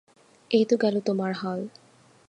[0.51, 1.59] এই তো গেল তোমার হাল।